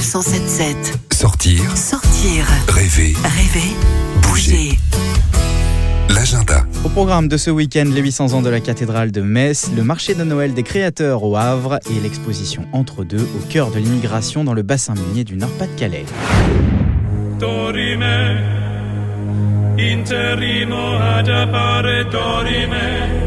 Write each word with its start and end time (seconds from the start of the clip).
Sanef 0.00 0.04
177. 0.04 0.98
Sortir, 1.12 1.76
Sortir, 1.76 2.46
rêver, 2.68 3.14
rêver, 3.24 3.74
bouger. 4.22 4.78
l'agenda. 6.08 6.64
Au 6.84 6.88
programme 6.88 7.26
de 7.28 7.36
ce 7.36 7.50
week-end, 7.50 7.90
les 7.92 8.00
800 8.00 8.34
ans 8.34 8.42
de 8.42 8.48
la 8.48 8.60
cathédrale 8.60 9.10
de 9.10 9.20
Metz, 9.20 9.70
le 9.74 9.82
marché 9.82 10.14
de 10.14 10.24
Noël 10.24 10.54
des 10.54 10.62
créateurs 10.62 11.24
au 11.24 11.36
Havre 11.36 11.80
et 11.90 12.00
l'exposition 12.00 12.64
Entre 12.72 13.04
deux 13.04 13.22
au 13.22 13.46
cœur 13.48 13.70
de 13.70 13.78
l'immigration 13.78 14.44
dans 14.44 14.54
le 14.54 14.62
bassin 14.62 14.94
minier 14.94 15.24
du 15.24 15.36
Nord-Pas-de-Calais. 15.36 16.04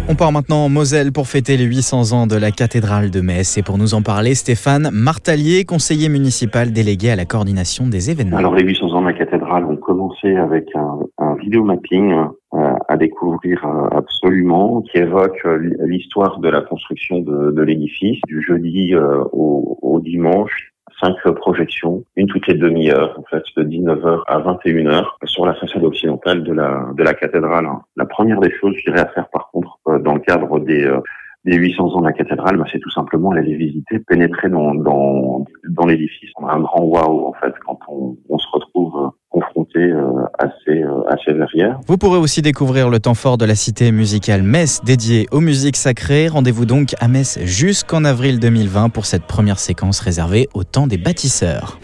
On 0.10 0.16
part 0.16 0.34
maintenant 0.34 0.66
en 0.66 0.70
Moselle 0.70 1.14
pour 1.14 1.28
fêter 1.28 1.56
les 1.56 1.64
800 1.64 2.12
ans 2.12 2.28
de 2.28 2.36
la 2.36 2.52
cathédrale 2.52 3.10
de 3.10 3.22
Metz. 3.22 3.58
Et 3.58 3.64
pour 3.64 3.78
nous 3.78 3.94
en 3.94 4.02
parler, 4.02 4.36
Stéphane 4.36 4.90
Martalier, 4.92 5.64
conseiller 5.64 6.10
municipal 6.10 6.74
délégué 6.74 7.10
à 7.10 7.16
la 7.16 7.24
coordination 7.24 7.88
des 7.88 8.12
événements. 8.12 8.36
Alors 8.36 8.54
les 8.54 8.66
800 8.66 8.88
ans 8.92 9.02
de 9.02 9.08
la 9.08 9.14
cathédrale 9.14 9.64
ont 9.64 9.78
commencé 9.78 10.36
avec 10.36 10.66
un, 10.76 11.00
un 11.20 11.36
vidéo 11.36 11.64
mapping 11.64 12.12
euh, 12.54 12.74
à 12.90 12.98
découvrir 12.98 13.66
euh, 13.66 13.88
absolument 13.98 14.82
qui 14.82 14.98
évoque 14.98 15.40
euh, 15.46 15.58
l'histoire 15.86 16.40
de 16.40 16.50
la 16.50 16.60
construction 16.60 17.22
de, 17.22 17.52
de 17.52 17.62
l'édifice 17.62 18.20
du 18.28 18.42
jeudi 18.42 18.94
au, 19.32 19.78
au 19.82 20.02
dimanche. 20.02 20.71
Cinq 21.02 21.18
projections, 21.34 22.04
une 22.16 22.28
toutes 22.28 22.46
les 22.46 22.54
demi-heures, 22.54 23.18
en 23.18 23.24
fait, 23.24 23.44
de 23.58 23.64
19h 23.64 24.22
à 24.28 24.40
21h 24.40 25.06
sur 25.24 25.48
la 25.48 25.56
façade 25.56 25.84
occidentale 25.84 26.44
de 26.44 26.54
la, 26.54 26.92
de 26.96 27.04
la 27.04 27.16
cathédrale. 27.16 27.68
La 27.96 28.06
première 28.06 28.40
des 28.40 28.52
choses, 28.52 28.76
je 28.78 28.92
dirais, 28.92 29.02
à 29.02 29.08
faire 29.08 29.28
par 29.30 29.50
contre, 29.50 29.80
euh, 29.88 29.98
dans 29.98 30.14
le 30.14 30.20
cadre 30.20 30.60
des, 30.60 30.86
euh, 30.86 31.00
des 31.44 31.56
800 31.56 31.96
ans 31.96 32.02
de 32.02 32.06
la 32.06 32.14
cathédrale, 32.14 32.58
bah, 32.58 32.66
c'est 32.72 32.80
tout 32.80 32.92
simplement 32.92 33.32
aller 33.32 33.42
les 33.42 33.56
visiter, 33.56 33.98
pénétrer 33.98 34.50
dans, 34.50 34.76
dans, 34.76 35.44
dans 35.68 35.88
l'édifice. 35.88 36.30
On 36.38 36.46
a 36.46 36.54
un 36.54 36.60
grand 36.62 36.84
waouh, 36.84 37.26
en 37.26 37.34
fait, 37.34 37.54
quand 37.66 37.80
on, 37.88 38.16
euh, 39.76 40.02
euh. 40.70 41.74
Vous 41.88 41.98
pourrez 41.98 42.18
aussi 42.18 42.42
découvrir 42.42 42.90
le 42.90 43.00
temps 43.00 43.14
fort 43.14 43.38
de 43.38 43.46
la 43.46 43.56
cité 43.56 43.92
musicale 43.92 44.44
Metz 44.44 44.82
dédiée 44.84 45.28
aux 45.32 45.42
musiques 45.42 45.78
sacrées. 45.78 46.28
Rendez-vous 46.28 46.66
donc 46.66 46.96
à 47.00 47.08
Metz 47.08 47.40
jusqu'en 47.44 48.04
avril 48.06 48.40
2020 48.40 48.90
pour 48.90 49.06
cette 49.06 49.24
première 49.24 49.60
séquence 49.60 50.00
réservée 50.00 50.50
au 50.54 50.64
temps 50.64 50.88
des 50.88 50.98
bâtisseurs. 50.98 51.80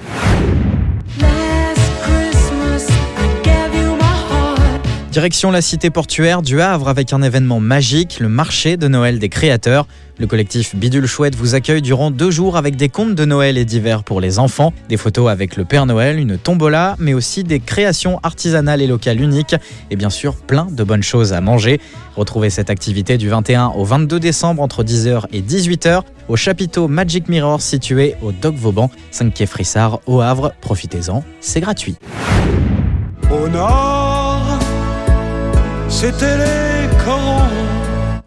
Direction 5.17 5.49
la 5.49 5.63
cité 5.63 5.89
portuaire 5.89 6.43
du 6.43 6.61
Havre 6.61 6.89
avec 6.89 7.11
un 7.11 7.23
événement 7.23 7.59
magique, 7.59 8.19
le 8.19 8.29
marché 8.29 8.77
de 8.77 8.87
Noël 8.87 9.17
des 9.17 9.29
créateurs. 9.29 9.87
Le 10.19 10.27
collectif 10.27 10.75
Bidule 10.75 11.07
Chouette 11.07 11.33
vous 11.33 11.55
accueille 11.55 11.81
durant 11.81 12.11
deux 12.11 12.29
jours 12.29 12.55
avec 12.55 12.75
des 12.75 12.87
contes 12.87 13.15
de 13.15 13.25
Noël 13.25 13.57
et 13.57 13.65
d'hiver 13.65 14.03
pour 14.03 14.21
les 14.21 14.37
enfants, 14.37 14.73
des 14.89 14.95
photos 14.95 15.31
avec 15.31 15.55
le 15.55 15.65
Père 15.65 15.87
Noël, 15.87 16.19
une 16.19 16.37
tombola, 16.37 16.95
mais 16.99 17.15
aussi 17.15 17.43
des 17.43 17.59
créations 17.59 18.19
artisanales 18.21 18.79
et 18.79 18.85
locales 18.85 19.19
uniques 19.19 19.55
et 19.89 19.95
bien 19.95 20.11
sûr 20.11 20.35
plein 20.35 20.67
de 20.69 20.83
bonnes 20.83 21.01
choses 21.01 21.33
à 21.33 21.41
manger. 21.41 21.81
Retrouvez 22.15 22.51
cette 22.51 22.69
activité 22.69 23.17
du 23.17 23.27
21 23.27 23.69
au 23.69 23.85
22 23.85 24.19
décembre 24.19 24.61
entre 24.61 24.83
10h 24.83 25.23
et 25.33 25.41
18h 25.41 26.03
au 26.27 26.35
chapiteau 26.35 26.87
Magic 26.87 27.27
Mirror 27.27 27.59
situé 27.63 28.13
au 28.21 28.31
Doc 28.31 28.53
Vauban, 28.53 28.91
5 29.09 29.33
quai 29.33 29.47
Frissard 29.47 29.99
au 30.05 30.21
Havre. 30.21 30.53
Profitez-en, 30.61 31.23
c'est 31.41 31.61
gratuit. 31.61 31.95
C'était 35.97 36.37
les. 36.37 36.67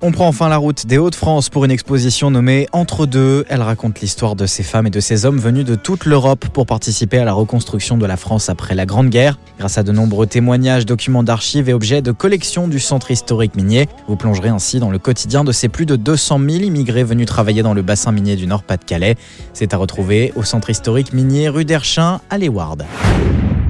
On 0.03 0.13
prend 0.13 0.27
enfin 0.27 0.49
la 0.49 0.57
route 0.57 0.87
des 0.87 0.97
Hauts-de-France 0.97 1.51
pour 1.51 1.67
une 1.67 1.71
exposition 1.71 2.31
nommée 2.31 2.67
Entre 2.73 3.05
deux. 3.05 3.45
Elle 3.51 3.61
raconte 3.61 4.01
l'histoire 4.01 4.35
de 4.35 4.47
ces 4.47 4.63
femmes 4.63 4.87
et 4.87 4.91
de 4.91 4.99
ces 4.99 5.27
hommes 5.27 5.39
venus 5.39 5.67
de 5.67 5.75
toute 5.75 6.07
l'Europe 6.07 6.47
pour 6.49 6.65
participer 6.65 7.19
à 7.19 7.25
la 7.25 7.35
reconstruction 7.35 7.99
de 7.99 8.07
la 8.07 8.17
France 8.17 8.49
après 8.49 8.75
la 8.75 8.87
Grande 8.87 9.11
Guerre. 9.11 9.39
Grâce 9.59 9.77
à 9.77 9.83
de 9.83 9.93
nombreux 9.93 10.27
témoignages, 10.27 10.87
documents 10.87 11.23
d'archives 11.23 11.69
et 11.69 11.75
objets 11.75 12.01
de 12.01 12.13
collection 12.13 12.67
du 12.67 12.81
centre 12.81 13.11
historique 13.11 13.55
minier, 13.55 13.89
vous 14.09 14.17
plongerez 14.17 14.49
ainsi 14.49 14.81
dans 14.81 14.91
le 14.91 14.99
quotidien 14.99 15.45
de 15.45 15.53
ces 15.53 15.69
plus 15.69 15.87
de 15.87 15.97
200 15.97 16.41
000 16.49 16.63
immigrés 16.65 17.05
venus 17.05 17.27
travailler 17.27 17.63
dans 17.63 17.75
le 17.75 17.83
bassin 17.83 18.11
minier 18.11 18.37
du 18.37 18.47
Nord-Pas-de-Calais. 18.47 19.17
C'est 19.53 19.75
à 19.75 19.77
retrouver 19.77 20.33
au 20.35 20.43
centre 20.43 20.71
historique 20.71 21.13
minier 21.13 21.51
rue 21.51 21.67
d'Erchin 21.67 22.23
à 22.31 22.39
Léward. 22.39 22.85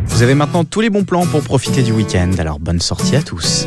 Vous 0.06 0.22
avez 0.22 0.34
maintenant 0.34 0.64
tous 0.64 0.80
les 0.80 0.90
bons 0.90 1.04
plans 1.04 1.26
pour 1.26 1.42
profiter 1.42 1.82
du 1.82 1.92
week-end, 1.92 2.30
alors 2.38 2.60
bonne 2.60 2.80
sortie 2.80 3.16
à 3.16 3.22
tous. 3.22 3.66